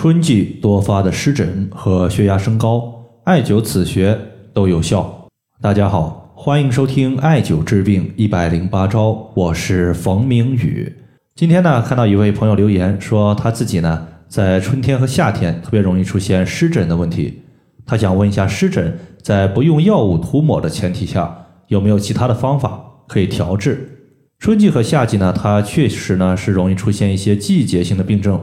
[0.00, 4.16] 春季多发的湿疹和血压升高，艾灸此穴
[4.54, 5.26] 都有效。
[5.60, 10.94] 大家好，欢迎收听艾灸治病一百零八招，我是冯明宇。
[11.34, 17.42] 今天呢，看到一位朋友留言说，他自己呢在春天和夏天特别容易出现湿疹的问题。
[17.84, 21.36] 他想问一下，湿疹在不用药物涂抹的前提下，
[21.66, 23.98] 有没有其他的方法可以调治？
[24.38, 28.40] 春季和夏季呢，它确实呢是容易出现一些季节性的病症。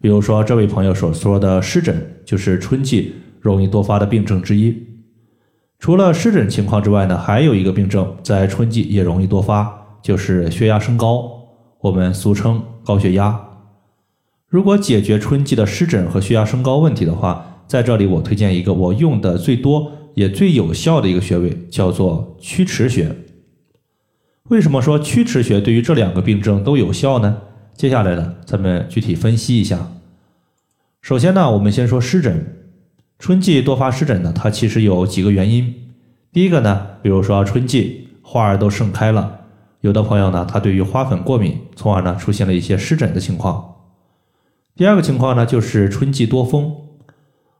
[0.00, 4.76] 比如说，这位朋友所说的湿疹，就是春季容易多发的病症之一。
[5.78, 11.30] 除了湿疹情况之外呢，还有一个病症在春季也容易多发，就是血压升高，
[11.80, 13.40] 我们俗称高血压。
[14.48, 23.14] 如果解决春季的湿疹和血压升高问题的话，在这里我推荐一个我用的最多也最有效的一个穴位，叫做曲池穴。
[24.48, 27.38] 为什么说曲池穴对于这两个病症都有效呢？
[27.76, 29.92] 接下来呢，咱们具体分析一下。
[31.02, 32.54] 首先呢，我们先说湿疹。
[33.18, 35.74] 春季多发湿疹呢，它其实有几个原因。
[36.32, 39.40] 第一个呢，比如说春季花儿都盛开了，
[39.82, 43.74] 有的朋友呢，他对于花粉过敏，从而呢出现了一些湿疹的情况。
[44.74, 46.74] 第二个情况呢，就是春季多风。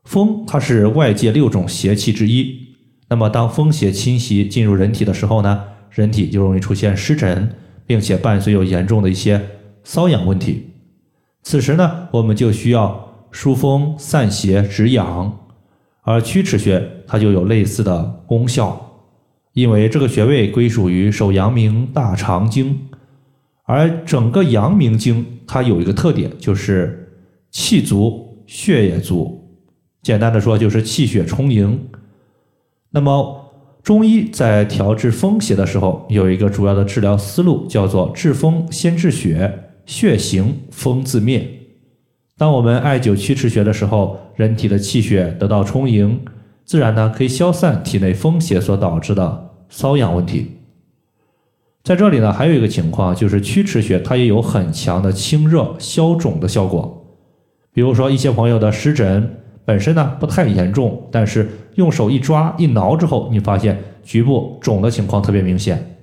[0.05, 2.69] 风它是外界六种邪气之一，
[3.09, 7.55] 那么当风邪侵袭进入人体的时候呢，人体就容易出现湿疹，
[7.87, 9.47] 并且伴随有严重的一些。
[9.87, 10.73] 瘙痒问题，
[11.45, 15.39] 此时呢，我们就需要疏风散邪止痒，
[16.03, 19.05] 而曲池穴它就有类似的功效，
[19.53, 22.89] 因为这个穴位归属于手阳明大肠经，
[23.63, 27.09] 而整个阳明经它有一个特点，就是
[27.53, 29.49] 气足血也足，
[30.03, 31.89] 简单的说就是气血充盈。
[32.91, 33.53] 那么
[33.85, 39.63] 中医在调治风邪的时候，有一个主要的治疗思路，叫做治风先治血。
[39.87, 41.49] 血行风自灭。
[42.37, 46.21] 当我们艾灸曲池穴的时候，人体的气血得到充盈，
[46.67, 50.51] 自然呢可以消散体内风邪所导致的瘙痒问题。
[51.83, 57.17] 在这里呢，还有一个情况就是曲池穴它也有很强的清热消肿的效果。
[57.73, 65.97] 比如说一些朋友的湿疹本身呢不太严重，但是用手一抓一挠之后，你发现局部肿的情况特别明显。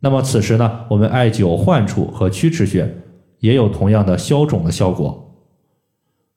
[0.00, 2.92] 那么此时呢，我们艾灸患处和曲池穴。
[3.40, 5.36] 也有同样的消肿的效果。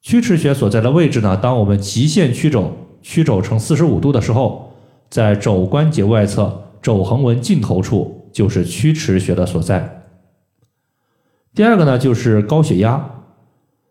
[0.01, 1.37] 曲池穴所在的位置呢？
[1.37, 4.71] 当我们极限曲肘，曲肘成四十五度的时候，
[5.09, 10.03] 在肘关节外侧肘横纹尽头处，就是曲池穴的所在。
[11.53, 13.09] 第二个呢，就是高血压。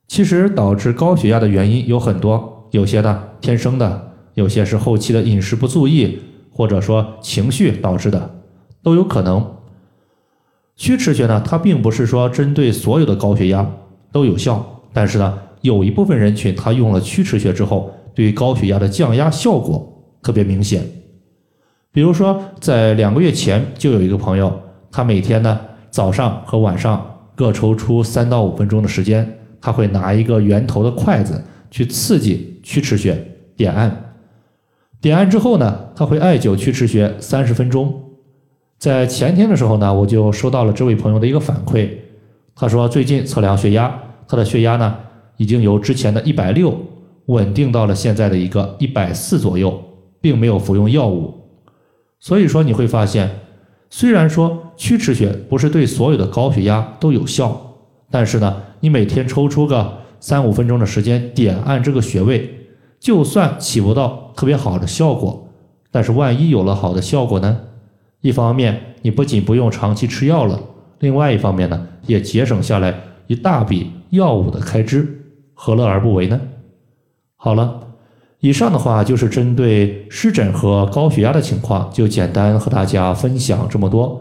[0.08, 6.18] 其实导致高血压的原因有很多，有些呢天生的，有些是后期的饮食不注意，
[6.50, 8.42] 或者说情绪导致的，
[8.82, 9.59] 都有可能。
[10.80, 13.70] 曲池穴呢，它并不是说针对所有的高血压
[14.10, 14.64] 都有效，
[14.94, 20.82] 但是呢，有一部分人群他用了曲池穴之后，对于高血压的降压效果特别明显。
[21.92, 24.50] 比如说，在两个月前就有一个朋友，
[24.90, 25.60] 他每天呢
[25.90, 27.04] 早上和晚上
[27.34, 29.30] 各抽出三到五分钟的时间，
[29.60, 33.22] 他会拿一个圆头的筷子去刺激曲池穴
[33.54, 34.14] 点按，
[34.98, 38.06] 点按之后呢，他会艾灸曲池穴三十分钟。
[38.80, 41.86] 在前天的时候呢，我就收到了这位朋友的一个反馈，
[42.54, 43.94] 他说最近测量血压，
[44.26, 44.96] 他的血压呢
[45.36, 46.74] 已经由之前的一百六
[47.26, 49.78] 稳定到了现在的一个一百四左右，
[50.18, 51.34] 并没有服用药物。
[52.20, 53.28] 所以说你会发现，
[53.90, 57.76] 虽然说曲池穴不是对所有的高血压都有效，
[58.10, 62.48] 但是呢，你每天抽出个三五分钟的时间点按这个穴位，
[62.98, 65.46] 就算起不到特别好的效果，
[65.90, 67.60] 但是万一有了好的效果呢？
[68.20, 70.58] 一方面，你不仅不用长期吃药了；
[70.98, 72.94] 另外一方面呢，也节省下来
[73.26, 76.40] 一大笔药物的开支，何乐而不为呢？
[77.36, 77.80] 好了，
[78.40, 84.20] 以上的话就是针对湿疹和高血压的情况，就简单和大家分享这么多。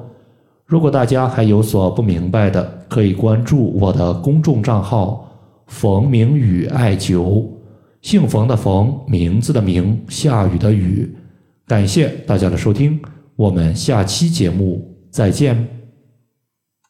[0.66, 5.28] 如果大家还有所不明白的，可以关注我的公众账号
[5.68, 7.46] “冯明宇艾灸”，
[8.02, 11.14] 姓冯的冯，名字的名，下雨的雨。
[11.68, 13.00] 感谢大家的收听。
[13.40, 15.79] 我们下期节目再见。